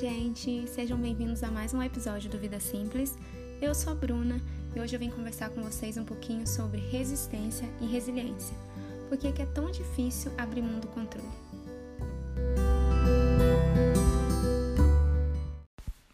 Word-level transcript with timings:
gente! 0.00 0.66
Sejam 0.66 0.96
bem-vindos 0.96 1.42
a 1.42 1.50
mais 1.50 1.74
um 1.74 1.82
episódio 1.82 2.30
do 2.30 2.38
Vida 2.38 2.58
Simples. 2.58 3.18
Eu 3.60 3.74
sou 3.74 3.92
a 3.92 3.94
Bruna 3.94 4.40
e 4.74 4.80
hoje 4.80 4.96
eu 4.96 4.98
vim 4.98 5.10
conversar 5.10 5.50
com 5.50 5.60
vocês 5.60 5.98
um 5.98 6.06
pouquinho 6.06 6.46
sobre 6.46 6.80
resistência 6.80 7.68
e 7.82 7.84
resiliência. 7.84 8.56
Por 9.10 9.18
que 9.18 9.26
é 9.26 9.44
tão 9.44 9.70
difícil 9.70 10.32
abrir 10.38 10.62
mão 10.62 10.80
do 10.80 10.86
controle? 10.86 11.28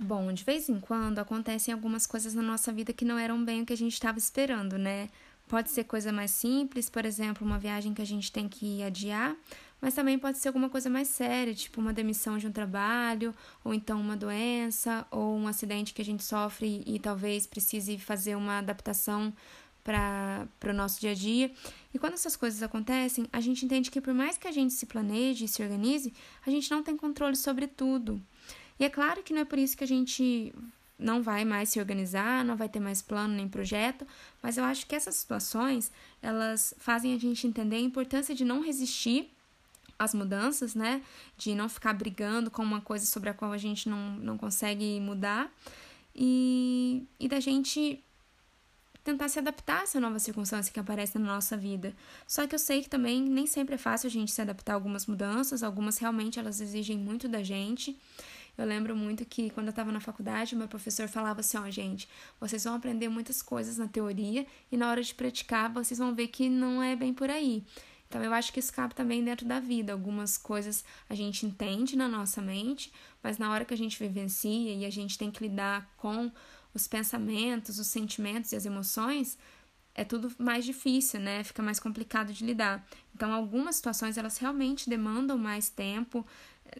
Bom, 0.00 0.32
de 0.32 0.42
vez 0.42 0.68
em 0.68 0.80
quando 0.80 1.20
acontecem 1.20 1.72
algumas 1.72 2.08
coisas 2.08 2.34
na 2.34 2.42
nossa 2.42 2.72
vida 2.72 2.92
que 2.92 3.04
não 3.04 3.16
eram 3.16 3.44
bem 3.44 3.62
o 3.62 3.66
que 3.66 3.72
a 3.72 3.76
gente 3.76 3.92
estava 3.92 4.18
esperando, 4.18 4.76
né? 4.76 5.08
Pode 5.46 5.70
ser 5.70 5.84
coisa 5.84 6.10
mais 6.10 6.32
simples, 6.32 6.90
por 6.90 7.04
exemplo, 7.04 7.46
uma 7.46 7.56
viagem 7.56 7.94
que 7.94 8.02
a 8.02 8.06
gente 8.06 8.32
tem 8.32 8.48
que 8.48 8.82
adiar, 8.82 9.36
mas 9.80 9.94
também 9.94 10.18
pode 10.18 10.38
ser 10.38 10.48
alguma 10.48 10.68
coisa 10.68 10.88
mais 10.88 11.08
séria, 11.08 11.54
tipo 11.54 11.80
uma 11.80 11.92
demissão 11.92 12.38
de 12.38 12.46
um 12.46 12.52
trabalho, 12.52 13.34
ou 13.62 13.74
então 13.74 14.00
uma 14.00 14.16
doença, 14.16 15.06
ou 15.10 15.36
um 15.36 15.46
acidente 15.46 15.92
que 15.92 16.02
a 16.02 16.04
gente 16.04 16.24
sofre 16.24 16.82
e 16.86 16.98
talvez 16.98 17.46
precise 17.46 17.98
fazer 17.98 18.36
uma 18.36 18.58
adaptação 18.58 19.32
para 19.84 20.48
o 20.64 20.72
nosso 20.72 21.00
dia 21.00 21.12
a 21.12 21.14
dia. 21.14 21.50
E 21.94 21.98
quando 21.98 22.14
essas 22.14 22.34
coisas 22.34 22.62
acontecem, 22.62 23.26
a 23.32 23.40
gente 23.40 23.64
entende 23.64 23.90
que 23.90 24.00
por 24.00 24.12
mais 24.12 24.36
que 24.36 24.48
a 24.48 24.52
gente 24.52 24.74
se 24.74 24.86
planeje 24.86 25.44
e 25.44 25.48
se 25.48 25.62
organize, 25.62 26.12
a 26.44 26.50
gente 26.50 26.70
não 26.70 26.82
tem 26.82 26.96
controle 26.96 27.36
sobre 27.36 27.68
tudo. 27.68 28.20
E 28.80 28.84
é 28.84 28.90
claro 28.90 29.22
que 29.22 29.32
não 29.32 29.42
é 29.42 29.44
por 29.44 29.58
isso 29.58 29.76
que 29.76 29.84
a 29.84 29.88
gente 29.88 30.52
não 30.98 31.22
vai 31.22 31.44
mais 31.44 31.68
se 31.68 31.78
organizar, 31.78 32.44
não 32.44 32.56
vai 32.56 32.68
ter 32.68 32.80
mais 32.80 33.02
plano 33.02 33.34
nem 33.34 33.48
projeto, 33.48 34.06
mas 34.42 34.56
eu 34.56 34.64
acho 34.64 34.86
que 34.86 34.94
essas 34.94 35.14
situações, 35.14 35.92
elas 36.22 36.74
fazem 36.78 37.14
a 37.14 37.18
gente 37.18 37.46
entender 37.46 37.76
a 37.76 37.80
importância 37.80 38.34
de 38.34 38.44
não 38.44 38.62
resistir 38.62 39.30
às 39.98 40.14
mudanças, 40.14 40.74
né? 40.74 41.02
De 41.36 41.54
não 41.54 41.68
ficar 41.68 41.92
brigando 41.92 42.50
com 42.50 42.62
uma 42.62 42.80
coisa 42.80 43.06
sobre 43.06 43.30
a 43.30 43.34
qual 43.34 43.52
a 43.52 43.58
gente 43.58 43.88
não, 43.88 44.10
não 44.16 44.38
consegue 44.38 45.00
mudar 45.00 45.50
e, 46.14 47.04
e 47.20 47.28
da 47.28 47.40
gente 47.40 48.02
tentar 49.06 49.28
se 49.28 49.38
adaptar 49.38 49.80
a 49.80 49.82
essa 49.84 50.00
nova 50.00 50.18
circunstância 50.18 50.72
que 50.72 50.80
aparece 50.80 51.16
na 51.16 51.26
nossa 51.26 51.56
vida. 51.56 51.94
Só 52.26 52.44
que 52.46 52.54
eu 52.54 52.58
sei 52.58 52.82
que 52.82 52.88
também 52.88 53.22
nem 53.22 53.46
sempre 53.46 53.76
é 53.76 53.78
fácil 53.78 54.08
a 54.08 54.10
gente 54.10 54.32
se 54.32 54.42
adaptar 54.42 54.72
a 54.72 54.74
algumas 54.74 55.06
mudanças, 55.06 55.62
algumas 55.62 55.98
realmente 55.98 56.40
elas 56.40 56.60
exigem 56.60 56.98
muito 56.98 57.28
da 57.28 57.42
gente. 57.42 57.96
Eu 58.58 58.64
lembro 58.64 58.96
muito 58.96 59.24
que 59.24 59.50
quando 59.50 59.66
eu 59.66 59.70
estava 59.70 59.92
na 59.92 60.00
faculdade, 60.00 60.56
meu 60.56 60.66
professor 60.66 61.06
falava 61.06 61.40
assim: 61.40 61.56
ó, 61.58 61.62
oh, 61.62 61.70
gente, 61.70 62.08
vocês 62.40 62.64
vão 62.64 62.74
aprender 62.74 63.08
muitas 63.08 63.42
coisas 63.42 63.76
na 63.76 63.86
teoria 63.86 64.46
e 64.72 64.76
na 64.76 64.90
hora 64.90 65.02
de 65.02 65.14
praticar 65.14 65.70
vocês 65.72 65.98
vão 65.98 66.14
ver 66.14 66.28
que 66.28 66.48
não 66.48 66.82
é 66.82 66.96
bem 66.96 67.12
por 67.12 67.30
aí. 67.30 67.62
Então 68.08 68.22
eu 68.22 68.32
acho 68.32 68.52
que 68.52 68.60
isso 68.60 68.72
cabe 68.72 68.94
também 68.94 69.22
dentro 69.24 69.46
da 69.46 69.60
vida. 69.60 69.92
Algumas 69.92 70.36
coisas 70.38 70.84
a 71.08 71.14
gente 71.14 71.44
entende 71.44 71.96
na 71.96 72.08
nossa 72.08 72.40
mente, 72.40 72.92
mas 73.22 73.38
na 73.38 73.50
hora 73.50 73.64
que 73.64 73.74
a 73.74 73.76
gente 73.76 73.98
vivencia 73.98 74.74
e 74.74 74.84
a 74.84 74.90
gente 74.90 75.18
tem 75.18 75.30
que 75.30 75.42
lidar 75.42 75.90
com 75.96 76.30
os 76.72 76.86
pensamentos, 76.86 77.78
os 77.78 77.86
sentimentos 77.86 78.52
e 78.52 78.56
as 78.56 78.66
emoções, 78.66 79.38
é 79.94 80.04
tudo 80.04 80.30
mais 80.38 80.64
difícil, 80.64 81.18
né? 81.18 81.42
Fica 81.42 81.62
mais 81.62 81.80
complicado 81.80 82.32
de 82.32 82.44
lidar. 82.44 82.86
Então, 83.14 83.32
algumas 83.32 83.76
situações 83.76 84.18
elas 84.18 84.36
realmente 84.36 84.90
demandam 84.90 85.38
mais 85.38 85.70
tempo, 85.70 86.24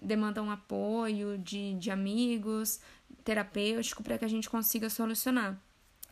demandam 0.03 0.51
apoio 0.51 1.39
de, 1.39 1.75
de 1.75 1.91
amigos, 1.91 2.79
terapêutico, 3.25 4.03
para 4.03 4.19
que 4.19 4.25
a 4.25 4.29
gente 4.29 4.51
consiga 4.51 4.91
solucionar. 4.91 5.59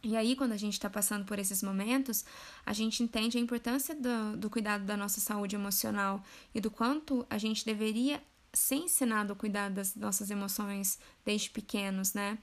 E 0.05 0.17
aí, 0.17 0.37
quando 0.37 0.53
a 0.53 0.57
gente 0.57 0.75
está 0.75 0.91
passando 0.91 1.25
por 1.25 1.39
esses 1.39 1.63
momentos, 1.63 2.25
a 2.67 2.75
gente 2.75 3.03
entende 3.03 3.39
a 3.39 3.41
importância 3.41 3.95
do, 3.95 4.37
do 4.37 4.51
cuidado 4.51 4.85
da 4.85 4.97
nossa 4.97 5.19
saúde 5.19 5.57
emocional 5.57 6.23
e 6.55 6.61
do 6.61 6.71
quanto 6.71 7.27
a 7.31 7.39
gente 7.39 7.65
deveria 7.65 8.23
ser 8.53 8.77
ensinado 8.77 9.33
a 9.33 9.37
cuidar 9.37 9.71
das 9.71 9.97
nossas 9.97 10.31
emoções 10.31 10.99
desde 11.25 11.49
pequenos, 11.51 12.13
né? 12.13 12.39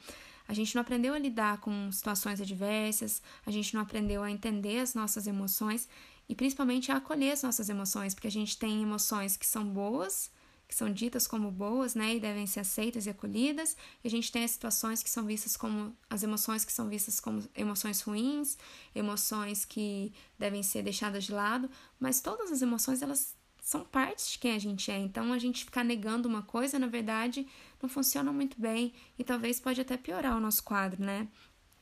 A 0.48 0.53
gente 0.53 0.73
não 0.73 0.81
aprendeu 0.81 1.14
a 1.14 1.20
lidar 1.20 1.59
com 1.59 1.91
situações 1.91 2.41
adversas, 2.41 3.22
a 3.46 3.52
gente 3.52 3.74
não 3.74 3.81
aprendeu 3.81 4.24
a 4.24 4.31
entender 4.31 4.80
as 4.80 4.94
nossas 4.96 5.28
emoções 5.28 5.88
e 6.28 6.36
principalmente 6.36 6.91
a 6.91 6.97
acolher 6.97 7.31
as 7.31 7.44
nossas 7.44 7.69
emoções, 7.69 8.13
porque 8.13 8.28
a 8.28 8.31
gente 8.31 8.57
tem 8.57 8.81
emoções 8.81 9.38
que 9.38 9.46
são 9.46 9.63
boas 9.63 10.31
que 10.72 10.78
são 10.78 10.90
ditas 10.90 11.28
como 11.28 11.52
boas, 11.52 11.96
né, 11.96 12.16
e 12.16 12.20
devem 12.22 12.48
ser 12.48 12.62
aceitas 12.62 13.06
e 13.06 13.09
acolhidas, 13.09 13.76
e 14.02 14.08
a 14.08 14.09
gente 14.09 14.32
tem 14.32 14.46
as 14.46 14.52
situações 14.52 15.04
que 15.04 15.09
são 15.09 15.26
vistas 15.26 15.58
como 15.58 15.94
as 16.09 16.24
emoções 16.24 16.64
que 16.64 16.72
são 16.72 16.88
vistas 16.88 17.20
como 17.20 17.44
emoções 17.54 18.00
ruins, 18.00 18.58
emoções 18.96 19.66
que 19.66 20.14
devem 20.40 20.64
ser 20.64 20.81
deixadas 20.81 21.26
de 21.26 21.34
lado, 21.34 21.70
mas 22.00 22.22
todas 22.22 22.54
as 22.54 22.62
emoções 22.62 23.02
elas 23.02 23.36
são 23.62 23.84
partes 23.84 24.31
de 24.31 24.40
quem 24.40 24.56
a 24.56 24.60
gente 24.60 24.90
é. 24.90 24.98
Então 24.98 25.34
a 25.34 25.38
gente 25.38 25.66
ficar 25.66 25.84
negando 25.84 26.30
uma 26.30 26.42
coisa, 26.42 26.80
na 26.80 26.88
verdade, 26.88 27.46
não 27.81 27.90
funciona 27.90 28.31
muito 28.31 28.58
bem 28.58 28.94
e 29.20 29.26
talvez 29.26 29.60
pode 29.60 29.81
até 29.81 29.98
piorar 29.98 30.38
o 30.38 30.40
nosso 30.40 30.64
quadro, 30.64 31.04
né? 31.04 31.28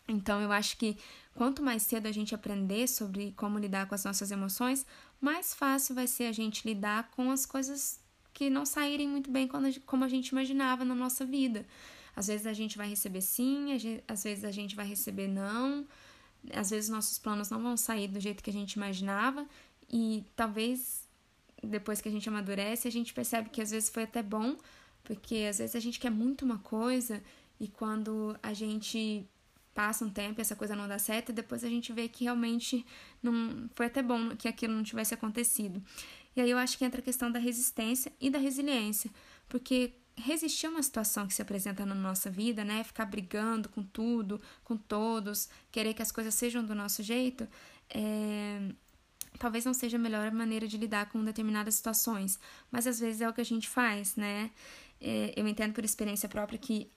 Então 0.08 0.42
eu 0.42 0.52
acho 0.52 0.76
que 0.78 0.98
quanto 1.36 1.62
mais 1.62 1.84
cedo 1.84 2.08
a 2.08 2.12
gente 2.12 2.34
aprender 2.34 2.88
sobre 2.88 3.34
como 3.34 3.60
lidar 3.60 3.88
com 3.88 3.94
as 3.94 4.04
nossas 4.04 4.32
emoções, 4.32 4.84
mais 5.22 5.54
fácil 5.54 5.94
vai 5.94 6.08
ser 6.08 6.24
a 6.24 6.32
gente 6.32 6.68
lidar 6.68 7.12
com 7.12 7.30
as 7.30 7.46
coisas 7.46 7.99
que 8.34 8.50
não 8.50 8.66
saírem 8.66 9.08
muito 9.08 9.30
bem 9.30 9.48
como 9.86 10.06
a 10.06 10.08
gente 10.08 10.30
imaginava 10.30 10.86
na 10.86 10.96
nossa 10.96 11.26
vida. 11.26 11.66
Às 12.16 12.28
vezes 12.28 12.46
a 12.46 12.54
gente 12.54 12.78
vai 12.78 12.90
receber 12.90 13.22
sim, 13.22 13.68
às 14.08 14.24
vezes 14.24 14.44
a 14.44 14.52
gente 14.52 14.76
vai 14.76 14.86
receber 14.86 15.28
não, 15.28 15.86
às 16.54 16.70
vezes 16.70 16.90
nossos 16.90 17.18
planos 17.18 17.50
não 17.50 17.62
vão 17.62 17.78
sair 17.78 18.08
do 18.08 18.20
jeito 18.20 18.44
que 18.44 18.50
a 18.50 18.54
gente 18.54 18.74
imaginava 18.74 19.48
e 19.90 20.24
talvez 20.36 21.08
depois 21.64 22.02
que 22.02 22.08
a 22.08 22.12
gente 22.12 22.28
amadurece 22.30 22.88
a 22.88 22.92
gente 22.92 23.14
percebe 23.14 23.50
que 23.50 23.62
às 23.62 23.72
vezes 23.72 23.90
foi 23.90 24.04
até 24.04 24.24
bom, 24.24 24.58
porque 25.04 25.48
às 25.50 25.60
vezes 25.60 25.76
a 25.76 25.80
gente 25.80 26.00
quer 26.00 26.12
muito 26.12 26.44
uma 26.44 26.60
coisa 26.60 27.22
e 27.60 27.68
quando 27.68 28.38
a 28.42 28.54
gente 28.54 29.26
passa 29.74 30.04
um 30.04 30.10
tempo 30.10 30.40
e 30.40 30.42
essa 30.42 30.56
coisa 30.56 30.76
não 30.76 30.88
dá 30.88 31.00
certo, 31.00 31.32
depois 31.32 31.64
a 31.64 31.70
gente 31.70 31.94
vê 31.94 32.10
que 32.10 32.26
realmente 32.26 32.86
não 33.24 33.70
foi 33.76 33.86
até 33.86 34.02
bom 34.02 34.36
que 34.36 34.48
aquilo 34.48 34.74
não 34.74 34.84
tivesse 34.84 35.14
acontecido. 35.14 35.82
E 36.36 36.42
aí 36.42 36.50
eu 36.50 36.58
acho 36.58 36.78
que 36.78 36.86
entra 36.86 37.02
a 37.02 37.04
questão 37.04 37.32
da 37.32 37.40
resistência 37.40 38.12
e 38.20 38.30
da 38.30 38.40
resiliência, 38.40 39.10
porque 39.48 39.94
resistir 40.16 40.68
a 40.68 40.70
uma 40.70 40.84
situação 40.84 41.26
que 41.26 41.34
se 41.34 41.42
apresenta 41.42 41.86
na 41.86 41.96
nossa 41.96 42.30
vida, 42.30 42.64
né, 42.64 42.84
ficar 42.84 43.06
brigando 43.06 43.70
com 43.70 43.82
tudo, 43.82 44.42
com 44.64 44.76
todos, 44.76 45.50
querer 45.72 45.94
que 45.94 46.02
as 46.02 46.12
coisas 46.12 46.34
sejam 46.34 46.64
do 46.64 46.76
nosso 46.76 47.02
jeito, 47.02 47.48
é, 47.90 48.60
talvez 49.40 49.66
não 49.66 49.74
seja 49.74 49.98
a 49.98 50.00
melhor 50.00 50.32
maneira 50.32 50.68
de 50.68 50.78
lidar 50.78 51.10
com 51.10 51.24
determinadas 51.24 51.76
situações, 51.76 52.40
mas 52.70 52.86
às 52.86 53.00
vezes 53.00 53.22
é 53.22 53.30
o 53.30 53.34
que 53.34 53.42
a 53.42 53.46
gente 53.46 53.68
faz, 53.68 54.16
né? 54.16 54.52
É, 55.02 55.34
eu 55.36 55.48
entendo 55.48 55.74
por 55.74 55.86
experiência 55.86 56.28
própria 56.28 56.60
que 56.60 56.92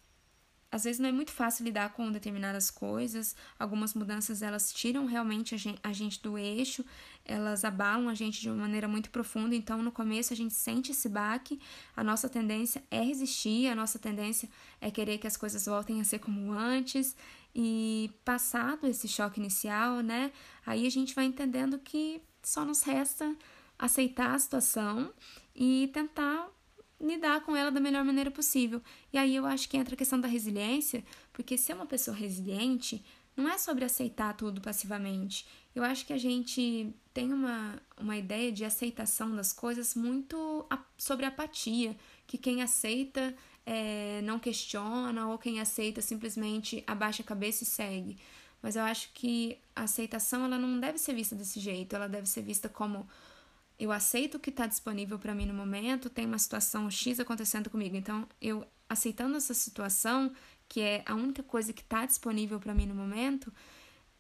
às 0.73 0.85
vezes 0.85 0.99
não 0.99 1.11
é 1.11 1.13
muito 1.13 1.31
fácil 1.31 1.67
lidar 1.67 1.93
com 1.93 2.11
determinadas 2.11 2.71
coisas, 2.71 3.37
algumas 3.59 3.93
mudanças 3.93 4.41
elas 4.41 4.73
tiram 4.73 5.05
realmente 5.05 5.55
a 5.55 5.59
gente, 5.59 5.79
a 5.83 5.93
gente, 5.93 6.23
do 6.23 6.39
eixo, 6.39 6.83
elas 7.27 7.63
abalam 7.63 8.09
a 8.09 8.15
gente 8.15 8.41
de 8.41 8.49
uma 8.49 8.63
maneira 8.63 8.89
muito 8.89 9.11
profunda, 9.11 9.55
então 9.55 9.83
no 9.83 9.93
começo 9.93 10.33
a 10.33 10.37
gente 10.37 10.55
sente 10.55 10.93
esse 10.93 11.11
baque, 11.11 11.61
a 11.95 12.03
nossa 12.03 12.27
tendência 12.27 12.83
é 12.91 13.03
resistir, 13.03 13.69
a 13.69 13.75
nossa 13.75 13.99
tendência 13.99 14.49
é 14.81 14.91
querer 14.91 15.19
que 15.19 15.27
as 15.27 15.37
coisas 15.37 15.67
voltem 15.67 16.01
a 16.01 16.05
ser 16.05 16.21
como 16.21 16.51
antes, 16.51 17.15
e 17.55 18.11
passado 18.25 18.87
esse 18.87 19.07
choque 19.07 19.39
inicial, 19.39 20.01
né, 20.01 20.33
aí 20.65 20.87
a 20.87 20.91
gente 20.91 21.15
vai 21.15 21.27
entendendo 21.27 21.79
que 21.79 22.23
só 22.43 22.65
nos 22.65 22.83
resta 22.83 23.37
aceitar 23.79 24.35
a 24.35 24.39
situação 24.39 25.13
e 25.55 25.91
tentar 25.93 26.49
lidar 27.03 27.41
com 27.41 27.57
ela 27.57 27.71
da 27.71 27.81
melhor 27.81 28.05
maneira 28.05 28.31
possível. 28.31 28.81
E 29.13 29.19
aí 29.19 29.35
eu 29.35 29.45
acho 29.45 29.69
que 29.69 29.77
entra 29.77 29.95
a 29.95 29.99
questão 29.99 30.21
da 30.21 30.29
resiliência, 30.29 31.05
porque 31.33 31.59
ser 31.59 31.75
uma 31.75 31.87
pessoa 31.87 32.17
resiliente 32.17 33.05
não 33.37 33.49
é 33.49 33.59
sobre 33.59 33.85
aceitar 33.85 34.35
tudo 34.37 34.61
passivamente. 34.61 35.47
Eu 35.75 35.83
acho 35.83 36.07
que 36.07 36.13
a 36.13 36.19
gente 36.19 36.95
tem 37.13 37.33
uma, 37.33 37.81
uma 37.99 38.17
ideia 38.17 38.53
de 38.53 38.65
aceitação 38.65 39.35
das 39.35 39.53
coisas 39.53 39.95
muito 39.95 40.67
sobre 40.97 41.27
apatia, 41.27 41.97
que 42.27 42.39
quem 42.39 42.63
aceita 42.63 43.35
é, 43.65 44.21
não 44.23 44.39
questiona, 44.39 45.29
ou 45.29 45.39
quem 45.39 45.61
aceita 45.61 46.01
simplesmente 46.01 46.85
abaixa 46.87 47.23
a 47.23 47.27
cabeça 47.27 47.65
e 47.65 47.67
segue. 47.67 48.19
Mas 48.61 48.77
eu 48.77 48.83
acho 48.83 49.11
que 49.13 49.59
a 49.75 49.83
aceitação 49.83 50.45
ela 50.45 50.59
não 50.59 50.79
deve 50.79 50.99
ser 50.99 51.15
vista 51.15 51.35
desse 51.35 51.59
jeito, 51.59 51.97
ela 51.97 52.09
deve 52.09 52.29
ser 52.29 52.43
vista 52.43 52.69
como 52.69 53.09
eu 53.83 53.91
aceito 53.91 54.37
o 54.37 54.39
que 54.39 54.51
está 54.51 54.65
disponível 54.65 55.19
para 55.19 55.35
mim 55.35 55.45
no 55.45 55.53
momento, 55.53 56.09
tem 56.09 56.25
uma 56.25 56.39
situação 56.39 56.89
X 56.89 57.19
acontecendo 57.19 57.69
comigo. 57.69 57.97
Então, 57.97 58.29
eu 58.41 58.65
aceitando 58.89 59.37
essa 59.37 59.53
situação, 59.55 60.33
que 60.69 60.81
é 60.81 61.03
a 61.05 61.17
única 61.17 61.43
coisa 61.43 61.73
que 61.73 61.83
está 61.83 62.07
disponível 62.07 62.61
para 62.61 62.73
mim 62.73 62.87
no 62.87 62.95
momento, 62.95 63.53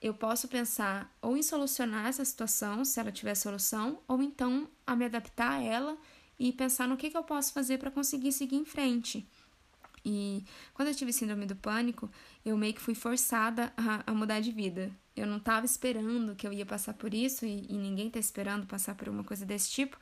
eu 0.00 0.12
posso 0.12 0.48
pensar 0.48 1.16
ou 1.22 1.36
em 1.36 1.44
solucionar 1.44 2.06
essa 2.06 2.24
situação, 2.24 2.84
se 2.84 2.98
ela 2.98 3.12
tiver 3.12 3.36
solução, 3.36 4.00
ou 4.08 4.20
então 4.20 4.68
a 4.84 4.96
me 4.96 5.04
adaptar 5.04 5.52
a 5.52 5.62
ela 5.62 5.96
e 6.36 6.52
pensar 6.52 6.88
no 6.88 6.96
que, 6.96 7.08
que 7.08 7.16
eu 7.16 7.22
posso 7.22 7.52
fazer 7.52 7.78
para 7.78 7.88
conseguir 7.88 8.32
seguir 8.32 8.56
em 8.56 8.64
frente. 8.64 9.28
E 10.04 10.44
quando 10.74 10.88
eu 10.88 10.94
tive 10.96 11.12
síndrome 11.12 11.46
do 11.46 11.54
pânico, 11.54 12.10
eu 12.44 12.56
meio 12.56 12.74
que 12.74 12.80
fui 12.80 12.96
forçada 12.96 13.72
a, 13.76 14.10
a 14.10 14.12
mudar 14.12 14.40
de 14.40 14.50
vida. 14.50 14.90
Eu 15.14 15.26
não 15.26 15.36
estava 15.36 15.66
esperando 15.66 16.34
que 16.34 16.46
eu 16.46 16.52
ia 16.52 16.64
passar 16.64 16.94
por 16.94 17.12
isso 17.12 17.44
e, 17.44 17.66
e 17.68 17.76
ninguém 17.76 18.06
está 18.06 18.18
esperando 18.18 18.66
passar 18.66 18.94
por 18.94 19.08
uma 19.08 19.22
coisa 19.22 19.44
desse 19.44 19.70
tipo. 19.70 19.98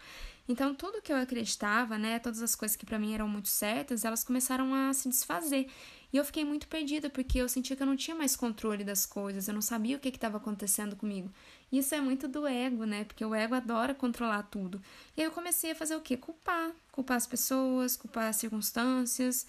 Então, 0.49 0.75
tudo 0.75 1.03
que 1.03 1.13
eu 1.13 1.17
acreditava, 1.17 1.97
né, 1.99 2.19
todas 2.19 2.43
as 2.43 2.55
coisas 2.55 2.77
que 2.77 2.87
para 2.87 2.99
mim 2.99 3.15
eram 3.15 3.29
muito 3.29 3.49
certas, 3.49 4.05
elas 4.05 4.25
começaram 4.25 4.75
a 4.75 4.93
se 4.93 5.09
desfazer. 5.09 5.69
E 6.13 6.17
eu 6.17 6.25
fiquei 6.25 6.45
muito 6.45 6.67
perdida, 6.67 7.09
porque 7.09 7.39
eu 7.39 7.49
sentia 7.49 7.77
que 7.77 7.83
eu 7.83 7.87
não 7.87 7.97
tinha 7.97 8.17
mais 8.17 8.35
controle 8.35 8.83
das 8.83 9.07
coisas, 9.07 9.47
eu 9.47 9.55
não 9.55 9.63
sabia 9.63 9.97
o 9.97 10.01
que 10.01 10.09
estava 10.09 10.39
acontecendo 10.39 10.97
comigo. 10.97 11.31
Isso 11.71 11.95
é 11.95 12.01
muito 12.01 12.27
do 12.27 12.47
ego, 12.47 12.85
né? 12.85 13.05
Porque 13.05 13.25
o 13.25 13.33
ego 13.33 13.55
adora 13.55 13.95
controlar 13.95 14.43
tudo. 14.45 14.83
E 15.17 15.21
aí 15.21 15.27
eu 15.27 15.31
comecei 15.31 15.71
a 15.71 15.75
fazer 15.75 15.95
o 15.95 16.01
quê? 16.01 16.17
Culpar. 16.17 16.73
Culpar 16.91 17.17
as 17.17 17.27
pessoas, 17.27 17.97
culpar 17.97 18.29
as 18.29 18.37
circunstâncias 18.37 19.47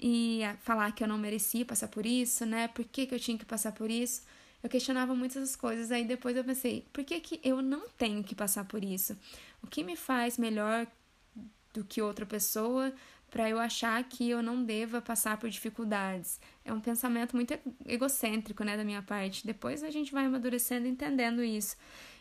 e 0.00 0.40
falar 0.62 0.92
que 0.92 1.02
eu 1.02 1.08
não 1.08 1.18
merecia 1.18 1.64
passar 1.64 1.88
por 1.88 2.06
isso, 2.06 2.46
né? 2.46 2.68
Por 2.68 2.84
que, 2.86 3.06
que 3.06 3.14
eu 3.14 3.20
tinha 3.20 3.36
que 3.36 3.44
passar 3.44 3.72
por 3.72 3.90
isso? 3.90 4.22
Eu 4.62 4.68
questionava 4.68 5.14
muitas 5.14 5.54
coisas, 5.54 5.90
aí 5.92 6.04
depois 6.04 6.36
eu 6.36 6.44
pensei, 6.44 6.86
por 6.92 7.04
que, 7.04 7.20
que 7.20 7.40
eu 7.44 7.62
não 7.62 7.88
tenho 7.90 8.24
que 8.24 8.34
passar 8.34 8.64
por 8.64 8.84
isso? 8.84 9.16
O 9.62 9.66
que 9.66 9.84
me 9.84 9.96
faz 9.96 10.36
melhor 10.36 10.86
do 11.72 11.84
que 11.84 12.02
outra 12.02 12.26
pessoa 12.26 12.92
para 13.30 13.48
eu 13.48 13.58
achar 13.60 14.02
que 14.04 14.28
eu 14.28 14.42
não 14.42 14.64
deva 14.64 15.00
passar 15.00 15.36
por 15.36 15.48
dificuldades? 15.48 16.40
É 16.64 16.72
um 16.72 16.80
pensamento 16.80 17.36
muito 17.36 17.56
egocêntrico, 17.86 18.64
né, 18.64 18.76
da 18.76 18.84
minha 18.84 19.02
parte. 19.02 19.46
Depois 19.46 19.84
a 19.84 19.90
gente 19.90 20.10
vai 20.12 20.26
amadurecendo 20.26 20.88
entendendo 20.88 21.42
isso. 21.42 21.76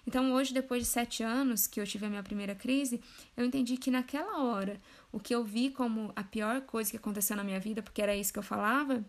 Então, 0.06 0.32
hoje, 0.32 0.54
depois 0.54 0.84
de 0.84 0.88
sete 0.88 1.22
anos 1.22 1.68
que 1.68 1.82
eu 1.82 1.86
tive 1.86 2.06
a 2.06 2.10
minha 2.10 2.24
primeira 2.24 2.56
crise, 2.56 3.02
eu 3.36 3.44
entendi 3.44 3.76
que 3.78 3.92
naquela 3.92 4.42
hora, 4.42 4.80
o 5.12 5.20
que 5.20 5.36
eu 5.36 5.44
vi 5.44 5.70
como 5.70 6.14
a 6.16 6.24
pior 6.24 6.62
coisa 6.62 6.90
que 6.90 6.98
aconteceu 6.98 7.36
na 7.36 7.44
minha 7.44 7.60
vida, 7.60 7.82
porque 7.82 8.02
era 8.02 8.16
isso 8.16 8.32
que 8.32 8.40
eu 8.40 8.44
falava, 8.44 9.04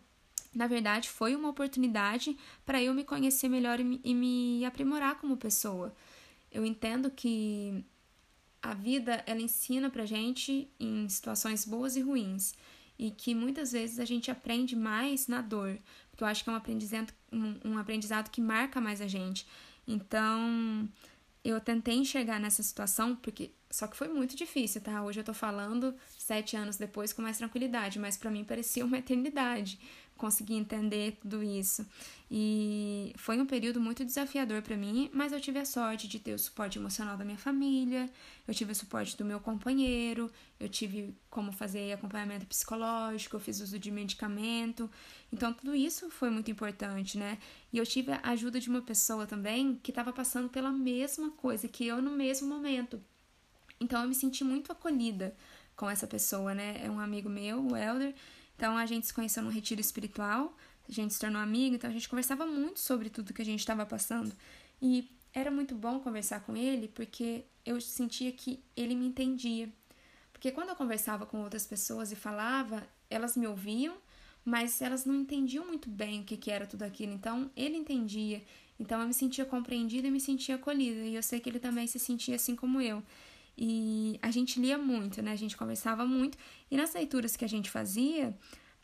na 0.54 0.66
verdade, 0.66 1.08
foi 1.08 1.34
uma 1.36 1.48
oportunidade 1.48 2.36
para 2.64 2.82
eu 2.82 2.94
me 2.94 3.04
conhecer 3.04 3.48
melhor 3.48 3.80
e 3.80 3.84
me, 3.84 4.00
e 4.02 4.14
me 4.14 4.64
aprimorar 4.64 5.16
como 5.16 5.36
pessoa. 5.36 5.94
Eu 6.50 6.64
entendo 6.64 7.10
que 7.10 7.84
a 8.62 8.74
vida 8.74 9.22
ela 9.26 9.40
ensina 9.40 9.90
pra 9.90 10.06
gente 10.06 10.68
em 10.80 11.08
situações 11.08 11.64
boas 11.64 11.96
e 11.96 12.00
ruins 12.00 12.54
e 12.98 13.10
que 13.10 13.34
muitas 13.34 13.72
vezes 13.72 14.00
a 14.00 14.04
gente 14.04 14.30
aprende 14.30 14.74
mais 14.74 15.28
na 15.28 15.40
dor, 15.40 15.78
porque 16.10 16.24
eu 16.24 16.28
acho 16.28 16.42
que 16.42 16.50
é 16.50 16.52
um 16.52 16.56
aprendizado, 16.56 17.12
um, 17.32 17.56
um 17.64 17.78
aprendizado 17.78 18.30
que 18.30 18.40
marca 18.40 18.80
mais 18.80 19.00
a 19.00 19.06
gente. 19.06 19.46
Então, 19.86 20.88
eu 21.44 21.60
tentei 21.60 21.94
enxergar 21.94 22.40
nessa 22.40 22.62
situação, 22.62 23.14
porque 23.14 23.52
só 23.70 23.86
que 23.86 23.96
foi 23.96 24.08
muito 24.08 24.34
difícil, 24.34 24.80
tá? 24.80 25.02
Hoje 25.02 25.20
eu 25.20 25.24
tô 25.24 25.32
falando 25.32 25.94
sete 26.16 26.56
anos 26.56 26.76
depois 26.76 27.12
com 27.12 27.22
mais 27.22 27.38
tranquilidade, 27.38 27.98
mas 27.98 28.16
para 28.16 28.30
mim 28.30 28.44
parecia 28.44 28.84
uma 28.84 28.98
eternidade, 28.98 29.78
conseguir 30.18 30.54
entender 30.54 31.16
tudo 31.22 31.42
isso. 31.42 31.86
E 32.30 33.14
foi 33.16 33.40
um 33.40 33.46
período 33.46 33.80
muito 33.80 34.04
desafiador 34.04 34.60
para 34.60 34.76
mim, 34.76 35.08
mas 35.14 35.32
eu 35.32 35.40
tive 35.40 35.58
a 35.58 35.64
sorte 35.64 36.06
de 36.06 36.18
ter 36.18 36.34
o 36.34 36.38
suporte 36.38 36.78
emocional 36.78 37.16
da 37.16 37.24
minha 37.24 37.38
família, 37.38 38.10
eu 38.46 38.52
tive 38.52 38.72
o 38.72 38.74
suporte 38.74 39.16
do 39.16 39.24
meu 39.24 39.40
companheiro, 39.40 40.30
eu 40.60 40.68
tive 40.68 41.14
como 41.30 41.52
fazer 41.52 41.92
acompanhamento 41.92 42.44
psicológico, 42.44 43.36
eu 43.36 43.40
fiz 43.40 43.60
uso 43.60 43.78
de 43.78 43.90
medicamento. 43.90 44.90
Então 45.32 45.54
tudo 45.54 45.74
isso 45.74 46.10
foi 46.10 46.28
muito 46.28 46.50
importante, 46.50 47.16
né? 47.16 47.38
E 47.72 47.78
eu 47.78 47.86
tive 47.86 48.12
a 48.12 48.20
ajuda 48.24 48.60
de 48.60 48.68
uma 48.68 48.82
pessoa 48.82 49.26
também 49.26 49.80
que 49.82 49.90
estava 49.90 50.12
passando 50.12 50.50
pela 50.50 50.70
mesma 50.70 51.30
coisa 51.30 51.66
que 51.66 51.86
eu 51.86 52.02
no 52.02 52.10
mesmo 52.10 52.46
momento. 52.46 53.00
Então 53.80 54.02
eu 54.02 54.08
me 54.08 54.14
senti 54.14 54.44
muito 54.44 54.70
acolhida 54.70 55.34
com 55.76 55.88
essa 55.88 56.06
pessoa, 56.06 56.54
né? 56.54 56.80
É 56.84 56.90
um 56.90 56.98
amigo 56.98 57.30
meu, 57.30 57.64
o 57.64 57.76
Elder, 57.76 58.14
então 58.58 58.76
a 58.76 58.84
gente 58.86 59.06
se 59.06 59.14
conheceu 59.14 59.40
num 59.40 59.50
retiro 59.50 59.80
espiritual, 59.80 60.52
a 60.88 60.90
gente 60.90 61.14
se 61.14 61.20
tornou 61.20 61.40
amigo, 61.40 61.76
então 61.76 61.88
a 61.88 61.92
gente 61.92 62.08
conversava 62.08 62.44
muito 62.44 62.80
sobre 62.80 63.08
tudo 63.08 63.32
que 63.32 63.40
a 63.40 63.44
gente 63.44 63.60
estava 63.60 63.86
passando. 63.86 64.32
E 64.82 65.08
era 65.32 65.48
muito 65.48 65.76
bom 65.76 66.00
conversar 66.00 66.40
com 66.40 66.56
ele 66.56 66.88
porque 66.88 67.44
eu 67.64 67.80
sentia 67.80 68.32
que 68.32 68.60
ele 68.76 68.96
me 68.96 69.06
entendia. 69.06 69.72
Porque 70.32 70.50
quando 70.50 70.70
eu 70.70 70.74
conversava 70.74 71.24
com 71.24 71.40
outras 71.40 71.66
pessoas 71.66 72.10
e 72.10 72.16
falava, 72.16 72.84
elas 73.08 73.36
me 73.36 73.46
ouviam, 73.46 73.96
mas 74.44 74.82
elas 74.82 75.04
não 75.04 75.14
entendiam 75.14 75.64
muito 75.64 75.88
bem 75.88 76.22
o 76.22 76.24
que, 76.24 76.36
que 76.36 76.50
era 76.50 76.66
tudo 76.66 76.82
aquilo. 76.82 77.12
Então 77.12 77.48
ele 77.54 77.76
entendia. 77.76 78.42
Então 78.80 79.00
eu 79.00 79.06
me 79.06 79.14
sentia 79.14 79.44
compreendida 79.44 80.08
e 80.08 80.10
me 80.10 80.20
sentia 80.20 80.56
acolhida. 80.56 81.02
E 81.02 81.14
eu 81.14 81.22
sei 81.22 81.38
que 81.38 81.48
ele 81.48 81.60
também 81.60 81.86
se 81.86 82.00
sentia 82.00 82.34
assim 82.34 82.56
como 82.56 82.80
eu. 82.80 83.04
E 83.60 84.20
a 84.22 84.30
gente 84.30 84.60
lia 84.60 84.78
muito, 84.78 85.20
né? 85.20 85.32
A 85.32 85.36
gente 85.36 85.56
conversava 85.56 86.06
muito. 86.06 86.38
E 86.70 86.76
nas 86.76 86.94
leituras 86.94 87.34
que 87.34 87.44
a 87.44 87.48
gente 87.48 87.68
fazia, 87.68 88.32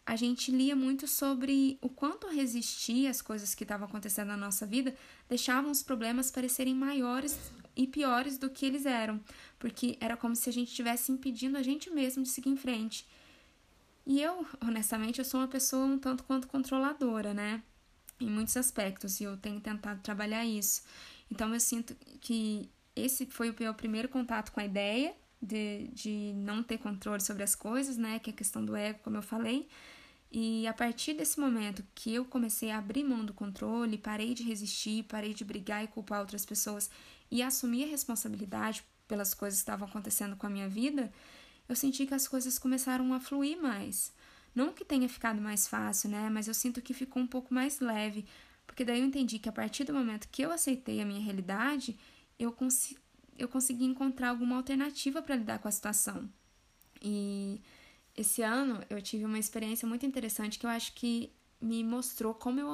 a 0.05 0.17
gente 0.17 0.51
lia 0.51 0.75
muito 0.75 1.07
sobre 1.07 1.79
o 1.81 1.89
quanto 1.89 2.27
resistir 2.27 3.07
às 3.07 3.23
coisas 3.23 3.55
que 3.55 3.63
estavam 3.63 3.87
acontecendo 3.87 4.29
na 4.29 4.37
nossa 4.37 4.67
vida 4.67 4.93
deixavam 5.29 5.71
os 5.71 5.81
problemas 5.81 6.29
parecerem 6.31 6.75
maiores 6.75 7.39
e 7.77 7.87
piores 7.87 8.37
do 8.37 8.51
que 8.51 8.67
eles 8.67 8.85
eram, 8.85 9.21
porque 9.61 9.97
era 10.01 10.17
como 10.17 10.35
se 10.35 10.51
a 10.51 10.53
gente 10.53 10.69
estivesse 10.69 11.13
impedindo 11.13 11.57
a 11.57 11.63
gente 11.63 11.89
mesmo 11.91 12.25
de 12.25 12.29
seguir 12.29 12.51
em 12.51 12.57
frente. 12.57 13.07
E 14.05 14.21
eu, 14.21 14.45
honestamente, 14.61 15.21
eu 15.21 15.25
sou 15.25 15.39
uma 15.41 15.49
pessoa 15.49 15.87
um 15.87 15.99
tanto 15.99 16.25
quanto 16.25 16.49
controladora, 16.49 17.33
né? 17.33 17.63
Em 18.21 18.29
muitos 18.29 18.57
aspectos, 18.57 19.21
e 19.21 19.25
eu 19.25 19.37
tenho 19.37 19.61
tentado 19.61 20.03
trabalhar 20.03 20.45
isso. 20.45 20.83
Então 21.31 21.55
eu 21.55 21.61
sinto 21.61 21.97
que 22.21 22.69
esse 22.97 23.27
foi 23.27 23.51
o 23.51 23.57
meu 23.59 23.75
primeiro 23.75 24.09
contato 24.09 24.53
com 24.53 24.61
a 24.61 24.65
ideia 24.65 25.15
de, 25.41 25.89
de 25.93 26.33
não 26.37 26.63
ter 26.63 26.79
controle 26.79 27.21
sobre 27.21 27.43
as 27.43 27.55
coisas, 27.55 27.97
né? 27.97 28.19
Que 28.19 28.31
é 28.31 28.33
a 28.33 28.37
questão 28.37 28.65
do 28.65 28.75
ego, 28.75 29.01
como 29.03 29.17
eu 29.17 29.23
falei. 29.23 29.69
E 30.31 30.67
a 30.67 30.73
partir 30.73 31.15
desse 31.15 31.39
momento 31.39 31.85
que 31.95 32.13
eu 32.15 32.25
comecei 32.25 32.71
a 32.71 32.79
abrir 32.79 33.05
mão 33.05 33.25
do 33.25 33.33
controle, 33.33 33.97
parei 33.97 34.35
de 34.35 34.43
resistir, 34.43 35.05
parei 35.05 35.33
de 35.33 35.45
brigar 35.45 35.85
e 35.85 35.89
culpar 35.89 36.21
outras 36.21 36.45
pessoas 36.45 36.91
e 37.31 37.43
assumir 37.43 37.85
a 37.85 37.89
responsabilidade 37.89 38.85
pelas 39.07 39.35
coisas 39.35 39.61
que 39.61 39.63
estavam 39.63 39.87
acontecendo 39.87 40.35
com 40.37 40.47
a 40.47 40.51
minha 40.51 40.69
vida, 40.69 41.13
eu 41.69 41.77
senti 41.77 42.07
que 42.07 42.15
as 42.15 42.27
coisas 42.27 42.59
começaram 42.59 43.13
a 43.13 43.21
fluir 43.21 43.61
mais. 43.61 44.13
Não 44.55 44.73
que 44.73 44.85
tenha 44.85 45.09
ficado 45.09 45.41
mais 45.41 45.67
fácil, 45.67 46.11
né? 46.11 46.29
Mas 46.31 46.49
eu 46.49 46.55
sinto 46.55 46.83
que 46.83 46.95
ficou 46.95 47.23
um 47.23 47.27
pouco 47.27 47.53
mais 47.53 47.81
leve, 47.81 48.25
porque 48.67 48.85
daí 48.85 49.01
eu 49.01 49.07
entendi 49.07 49.39
que 49.39 49.49
a 49.49 49.53
partir 49.53 49.85
do 49.85 49.93
momento 49.93 50.29
que 50.31 50.43
eu 50.43 50.51
aceitei 50.51 51.01
a 51.01 51.07
minha 51.07 51.21
realidade, 51.21 51.99
eu, 52.39 52.53
cons 52.53 52.95
eu 53.37 53.49
consegui 53.49 53.85
encontrar 53.85 54.31
alguma 54.31 54.57
alternativa 54.57 55.23
para 55.23 55.37
lidar 55.37 55.59
com 55.59 55.69
a 55.69 55.73
situação. 55.73 56.29
E 57.03 57.61
esse 58.17 58.43
ano 58.43 58.83
eu 58.89 59.01
tive 59.03 59.25
uma 59.25 59.39
experiência 59.39 59.87
muito 59.87 60.07
interessante 60.07 60.59
que 60.59 60.67
eu 60.67 60.71
acho 60.71 60.95
que 60.95 61.33
me 61.61 61.83
mostrou 61.83 62.35
como 62.35 62.61
eu 62.61 62.69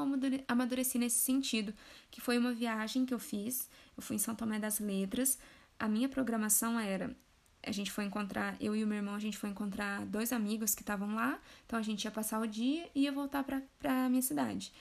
amadureci 0.48 0.98
nesse 0.98 1.18
sentido, 1.18 1.72
que 2.10 2.20
foi 2.20 2.38
uma 2.38 2.52
viagem 2.52 3.06
que 3.06 3.14
eu 3.14 3.18
fiz. 3.18 3.68
Eu 3.96 4.02
fui 4.02 4.16
em 4.16 4.18
São 4.18 4.34
Tomé 4.34 4.58
das 4.58 4.80
Letras. 4.80 5.38
A 5.78 5.88
minha 5.88 6.08
programação 6.08 6.78
era 6.78 7.14
a 7.62 7.72
gente 7.72 7.90
foi 7.90 8.04
encontrar, 8.04 8.56
eu 8.60 8.74
e 8.74 8.82
o 8.82 8.86
meu 8.86 8.96
irmão, 8.96 9.14
a 9.14 9.18
gente 9.18 9.36
foi 9.36 9.50
encontrar 9.50 10.06
dois 10.06 10.32
amigos 10.32 10.74
que 10.74 10.82
estavam 10.82 11.14
lá, 11.14 11.38
então 11.66 11.78
a 11.78 11.82
gente 11.82 12.04
ia 12.04 12.10
passar 12.10 12.40
o 12.40 12.46
dia 12.46 12.88
e 12.94 13.02
ia 13.02 13.12
voltar 13.12 13.44
para 13.44 13.62
a 14.06 14.08
minha 14.08 14.22
cidade. 14.22 14.72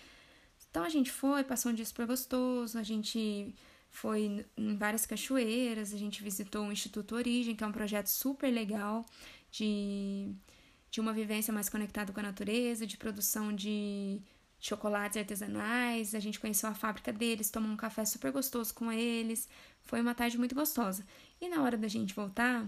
Então 0.69 0.83
a 0.83 0.89
gente 0.89 1.11
foi, 1.11 1.43
passou 1.43 1.71
um 1.71 1.75
dia 1.75 1.85
super 1.85 2.05
gostoso, 2.05 2.77
a 2.77 2.83
gente 2.83 3.53
foi 3.89 4.45
em 4.55 4.77
várias 4.77 5.05
cachoeiras, 5.05 5.93
a 5.93 5.97
gente 5.97 6.23
visitou 6.23 6.67
o 6.67 6.71
Instituto 6.71 7.15
Origem, 7.15 7.55
que 7.55 7.63
é 7.63 7.67
um 7.67 7.71
projeto 7.71 8.07
super 8.07 8.49
legal 8.49 9.05
de, 9.51 10.31
de 10.91 11.01
uma 11.01 11.13
vivência 11.13 11.53
mais 11.53 11.69
conectada 11.69 12.13
com 12.13 12.19
a 12.19 12.23
natureza, 12.23 12.85
de 12.85 12.97
produção 12.97 13.53
de 13.53 14.21
chocolates 14.59 15.17
artesanais. 15.17 16.13
A 16.13 16.19
gente 16.19 16.39
conheceu 16.39 16.69
a 16.69 16.73
fábrica 16.73 17.11
deles, 17.11 17.49
tomou 17.49 17.71
um 17.71 17.77
café 17.77 18.05
super 18.05 18.31
gostoso 18.31 18.73
com 18.73 18.91
eles. 18.91 19.47
Foi 19.83 20.01
uma 20.01 20.13
tarde 20.13 20.37
muito 20.37 20.53
gostosa. 20.53 21.05
E 21.41 21.49
na 21.49 21.63
hora 21.63 21.77
da 21.77 21.87
gente 21.87 22.13
voltar, 22.13 22.67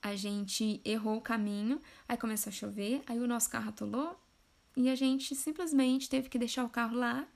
a 0.00 0.14
gente 0.14 0.80
errou 0.84 1.18
o 1.18 1.20
caminho, 1.20 1.80
aí 2.08 2.16
começou 2.16 2.50
a 2.50 2.52
chover, 2.52 3.02
aí 3.06 3.18
o 3.18 3.26
nosso 3.26 3.50
carro 3.50 3.68
atolou 3.68 4.18
e 4.76 4.88
a 4.88 4.94
gente 4.94 5.34
simplesmente 5.34 6.08
teve 6.08 6.28
que 6.28 6.38
deixar 6.38 6.64
o 6.64 6.68
carro 6.68 6.96
lá, 6.96 7.26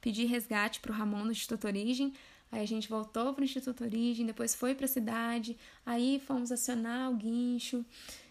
pedir 0.00 0.26
resgate 0.26 0.80
para 0.80 0.92
o 0.92 0.94
Ramon 0.94 1.24
do 1.24 1.32
Instituto 1.32 1.66
Origem. 1.66 2.12
Aí 2.54 2.62
a 2.62 2.66
gente 2.66 2.88
voltou 2.88 3.34
para 3.34 3.42
o 3.42 3.44
Instituto 3.44 3.82
Origem, 3.82 4.24
depois 4.24 4.54
foi 4.54 4.76
para 4.76 4.84
a 4.84 4.88
cidade, 4.88 5.58
aí 5.84 6.22
fomos 6.24 6.52
acionar 6.52 7.10
o 7.10 7.16
guincho 7.16 7.84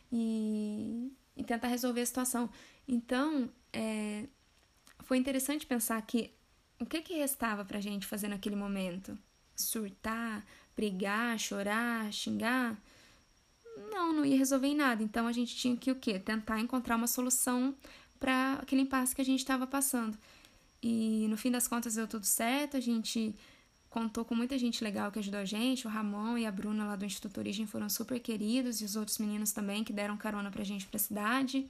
e, 0.10 1.12
e 1.36 1.44
tentar 1.44 1.68
resolver 1.68 2.00
a 2.00 2.06
situação. 2.06 2.50
Então, 2.88 3.50
é, 3.74 4.24
foi 5.02 5.18
interessante 5.18 5.66
pensar 5.66 6.02
que 6.04 6.32
o 6.80 6.86
que, 6.86 7.02
que 7.02 7.16
restava 7.16 7.66
para 7.66 7.80
a 7.80 7.82
gente 7.82 8.08
fazer 8.08 8.30
naquele 8.30 8.56
momento? 8.56 9.18
Surtar, 9.58 10.42
brigar, 10.74 11.38
chorar, 11.38 12.10
xingar? 12.14 12.82
Não, 13.92 14.14
não 14.14 14.24
ia 14.24 14.38
resolver 14.38 14.68
em 14.68 14.76
nada. 14.76 15.04
Então 15.04 15.28
a 15.28 15.34
gente 15.34 15.54
tinha 15.54 15.76
que 15.76 15.92
o 15.92 15.96
quê? 15.96 16.18
Tentar 16.18 16.62
encontrar 16.62 16.96
uma 16.96 17.08
solução 17.08 17.76
para 18.22 18.54
aquele 18.54 18.84
impasse 18.84 19.14
que 19.14 19.22
a 19.22 19.26
gente 19.26 19.40
estava 19.40 19.68
passando. 19.68 20.18
E 20.82 21.28
no 21.30 21.36
fim 21.36 21.52
das 21.52 21.68
contas 21.68 21.96
deu 21.96 22.08
tudo 22.08 22.26
certo, 22.26 22.78
a 22.78 22.80
gente 22.80 23.36
contou 23.94 24.26
com 24.26 24.34
muita 24.34 24.58
gente 24.58 24.84
legal 24.84 25.12
que 25.12 25.20
ajudou 25.20 25.40
a 25.40 25.46
gente. 25.46 25.86
O 25.86 25.90
Ramon 25.90 26.36
e 26.36 26.48
a 26.48 26.52
Bruna 26.52 26.84
lá 26.84 26.96
do 26.96 27.06
Instituto 27.06 27.38
Origem 27.38 27.68
foram 27.68 27.88
super 27.88 28.20
queridos 28.20 28.82
e 28.82 28.86
os 28.86 28.96
outros 28.96 29.20
meninos 29.20 29.52
também 29.52 29.84
que 29.84 29.94
deram 29.94 30.18
carona 30.18 30.50
pra 30.50 30.64
gente 30.64 30.88
pra 30.88 30.98
cidade. 30.98 31.70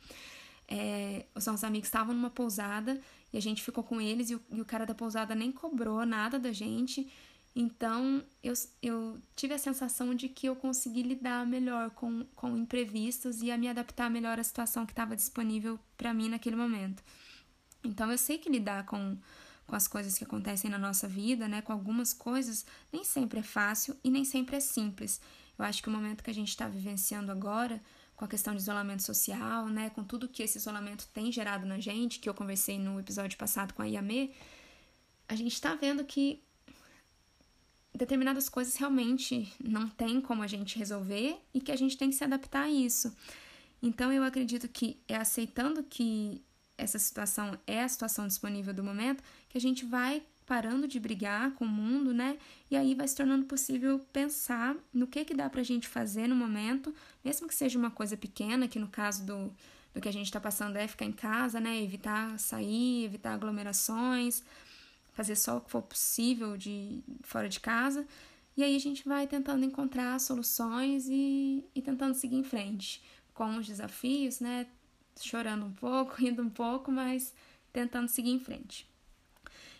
É, 0.65 1.25
os 1.35 1.45
nossos 1.45 1.65
amigos 1.65 1.87
estavam 1.87 2.15
numa 2.15 2.29
pousada 2.29 2.97
e 3.33 3.37
a 3.37 3.41
gente 3.41 3.61
ficou 3.61 3.83
com 3.83 3.99
eles 3.99 4.29
e 4.29 4.35
o, 4.35 4.41
e 4.53 4.61
o 4.61 4.65
cara 4.65 4.85
da 4.85 4.95
pousada 4.95 5.35
nem 5.35 5.51
cobrou 5.51 6.05
nada 6.05 6.39
da 6.39 6.53
gente. 6.53 7.11
Então, 7.53 8.23
eu, 8.41 8.53
eu 8.81 9.19
tive 9.35 9.53
a 9.53 9.59
sensação 9.59 10.15
de 10.15 10.29
que 10.29 10.47
eu 10.47 10.55
consegui 10.55 11.03
lidar 11.03 11.45
melhor 11.45 11.89
com, 11.89 12.25
com 12.37 12.55
imprevistos 12.55 13.41
e 13.41 13.51
a 13.51 13.57
me 13.57 13.67
adaptar 13.67 14.09
melhor 14.09 14.39
à 14.39 14.43
situação 14.45 14.85
que 14.85 14.93
estava 14.93 15.13
disponível 15.13 15.77
para 15.97 16.13
mim 16.13 16.29
naquele 16.29 16.55
momento. 16.55 17.03
Então, 17.83 18.09
eu 18.09 18.17
sei 18.17 18.37
que 18.37 18.49
lidar 18.49 18.85
com, 18.85 19.17
com 19.65 19.75
as 19.75 19.87
coisas 19.87 20.17
que 20.17 20.23
acontecem 20.23 20.69
na 20.69 20.77
nossa 20.77 21.07
vida, 21.07 21.47
né, 21.47 21.61
com 21.61 21.71
algumas 21.71 22.13
coisas, 22.13 22.65
nem 22.91 23.03
sempre 23.03 23.39
é 23.39 23.43
fácil 23.43 23.95
e 24.03 24.09
nem 24.09 24.23
sempre 24.25 24.57
é 24.57 24.59
simples. 24.59 25.21
Eu 25.57 25.65
acho 25.65 25.81
que 25.81 25.89
o 25.89 25.91
momento 25.91 26.23
que 26.23 26.29
a 26.29 26.33
gente 26.33 26.49
está 26.49 26.67
vivenciando 26.67 27.31
agora, 27.31 27.81
com 28.15 28.25
a 28.25 28.27
questão 28.27 28.53
de 28.53 28.61
isolamento 28.61 29.03
social, 29.03 29.67
né, 29.67 29.89
com 29.89 30.03
tudo 30.03 30.27
que 30.27 30.43
esse 30.43 30.57
isolamento 30.57 31.07
tem 31.13 31.31
gerado 31.31 31.65
na 31.65 31.79
gente, 31.79 32.19
que 32.19 32.29
eu 32.29 32.33
conversei 32.33 32.77
no 32.77 32.99
episódio 32.99 33.37
passado 33.37 33.73
com 33.73 33.81
a 33.81 33.85
Yamê, 33.85 34.31
a 35.27 35.35
gente 35.35 35.53
está 35.53 35.73
vendo 35.75 36.03
que 36.03 36.43
determinadas 37.93 38.49
coisas 38.49 38.75
realmente 38.75 39.51
não 39.63 39.87
tem 39.87 40.19
como 40.19 40.41
a 40.41 40.47
gente 40.47 40.77
resolver 40.77 41.37
e 41.53 41.61
que 41.61 41.71
a 41.71 41.75
gente 41.75 41.97
tem 41.97 42.09
que 42.09 42.15
se 42.15 42.23
adaptar 42.23 42.63
a 42.63 42.69
isso. 42.69 43.15
Então 43.81 44.11
eu 44.11 44.23
acredito 44.23 44.67
que 44.67 44.99
é 45.07 45.15
aceitando 45.15 45.83
que 45.83 46.41
essa 46.77 46.99
situação 46.99 47.57
é 47.67 47.83
a 47.83 47.87
situação 47.87 48.27
disponível 48.27 48.73
do 48.73 48.83
momento 48.83 49.23
que 49.49 49.57
a 49.57 49.61
gente 49.61 49.85
vai 49.85 50.23
parando 50.45 50.87
de 50.87 50.99
brigar 50.99 51.51
com 51.51 51.65
o 51.65 51.67
mundo, 51.67 52.13
né? 52.13 52.37
E 52.69 52.75
aí 52.75 52.93
vai 52.95 53.07
se 53.07 53.15
tornando 53.15 53.45
possível 53.45 53.99
pensar 54.11 54.75
no 54.93 55.07
que 55.07 55.23
que 55.23 55.33
dá 55.33 55.49
pra 55.49 55.63
gente 55.63 55.87
fazer 55.87 56.27
no 56.27 56.35
momento, 56.35 56.93
mesmo 57.23 57.47
que 57.47 57.55
seja 57.55 57.79
uma 57.79 57.91
coisa 57.91 58.17
pequena, 58.17 58.67
que 58.67 58.79
no 58.79 58.87
caso 58.87 59.25
do, 59.25 59.53
do 59.93 60.01
que 60.01 60.09
a 60.09 60.13
gente 60.13 60.25
está 60.25 60.39
passando 60.39 60.75
é 60.77 60.87
ficar 60.87 61.05
em 61.05 61.11
casa, 61.11 61.59
né? 61.59 61.81
Evitar 61.81 62.37
sair, 62.39 63.05
evitar 63.05 63.33
aglomerações, 63.33 64.43
fazer 65.13 65.35
só 65.35 65.57
o 65.57 65.61
que 65.61 65.71
for 65.71 65.81
possível 65.81 66.57
de 66.57 67.01
fora 67.23 67.47
de 67.47 67.59
casa. 67.59 68.05
E 68.55 68.63
aí 68.63 68.75
a 68.75 68.79
gente 68.79 69.07
vai 69.07 69.25
tentando 69.25 69.65
encontrar 69.65 70.19
soluções 70.19 71.07
e, 71.07 71.63
e 71.73 71.81
tentando 71.81 72.13
seguir 72.13 72.35
em 72.35 72.43
frente 72.43 73.01
com 73.33 73.57
os 73.57 73.65
desafios, 73.65 74.39
né? 74.39 74.67
Chorando 75.19 75.65
um 75.65 75.71
pouco, 75.73 76.15
rindo 76.19 76.41
um 76.41 76.49
pouco, 76.49 76.91
mas 76.91 77.33
tentando 77.71 78.07
seguir 78.07 78.31
em 78.31 78.39
frente. 78.39 78.87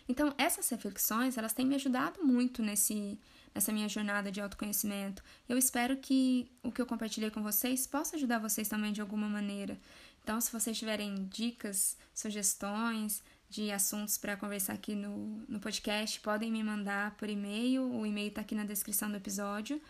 Então, 0.08 0.34
essas 0.36 0.68
reflexões, 0.68 1.38
elas 1.38 1.52
têm 1.52 1.66
me 1.66 1.74
ajudado 1.74 2.22
muito 2.22 2.62
nesse 2.62 3.18
nessa 3.54 3.70
minha 3.70 3.88
jornada 3.88 4.32
de 4.32 4.40
autoconhecimento. 4.40 5.22
Eu 5.48 5.56
espero 5.56 5.96
que 5.96 6.50
o 6.60 6.72
que 6.72 6.82
eu 6.82 6.86
compartilhei 6.86 7.30
com 7.30 7.40
vocês 7.40 7.86
possa 7.86 8.16
ajudar 8.16 8.40
vocês 8.40 8.68
também 8.68 8.92
de 8.92 9.00
alguma 9.00 9.28
maneira. 9.28 9.78
Então, 10.22 10.40
se 10.40 10.50
vocês 10.50 10.76
tiverem 10.76 11.26
dicas, 11.26 11.96
sugestões, 12.12 13.22
de 13.48 13.70
assuntos 13.70 14.18
para 14.18 14.36
conversar 14.36 14.72
aqui 14.72 14.96
no, 14.96 15.44
no 15.48 15.60
podcast, 15.60 16.18
podem 16.20 16.50
me 16.50 16.64
mandar 16.64 17.12
por 17.12 17.30
e-mail. 17.30 17.84
O 17.84 18.04
e-mail 18.04 18.28
está 18.28 18.40
aqui 18.40 18.54
na 18.54 18.64
descrição 18.64 19.08
do 19.08 19.16
episódio. 19.16 19.80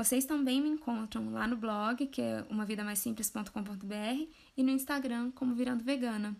Vocês 0.00 0.24
também 0.24 0.62
me 0.62 0.70
encontram 0.70 1.30
lá 1.30 1.46
no 1.46 1.58
blog, 1.58 2.06
que 2.06 2.22
é 2.22 2.42
umavidamaisimples.com.br, 2.48 4.30
e 4.56 4.62
no 4.62 4.70
Instagram 4.70 5.30
como 5.32 5.54
Virando 5.54 5.84
Vegana. 5.84 6.34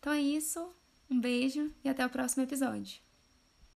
Então 0.00 0.12
é 0.12 0.20
isso, 0.20 0.68
um 1.08 1.20
beijo 1.20 1.70
e 1.84 1.88
até 1.88 2.04
o 2.04 2.10
próximo 2.10 2.42
episódio. 2.42 3.00